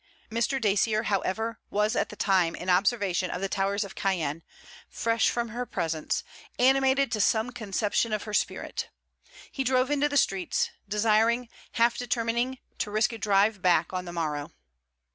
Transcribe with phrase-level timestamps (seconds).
[0.31, 0.59] Mr.
[0.59, 4.41] Dacier however was at the time in observation of the towers of Caen,
[4.89, 6.23] fresh from her presence,
[6.57, 8.89] animated to some conception of her spirit.
[9.51, 14.11] He drove into the streets, desiring, half determining, to risk a drive back on the
[14.11, 14.49] morrow.